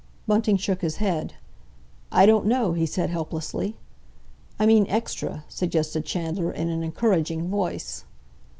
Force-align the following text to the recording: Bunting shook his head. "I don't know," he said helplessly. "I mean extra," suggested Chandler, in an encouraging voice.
Bunting 0.25 0.57
shook 0.57 0.81
his 0.81 0.95
head. 0.95 1.35
"I 2.11 2.25
don't 2.25 2.47
know," 2.47 2.73
he 2.73 2.87
said 2.87 3.11
helplessly. 3.11 3.75
"I 4.57 4.65
mean 4.65 4.87
extra," 4.89 5.43
suggested 5.47 6.05
Chandler, 6.05 6.51
in 6.51 6.69
an 6.69 6.81
encouraging 6.81 7.49
voice. 7.49 8.03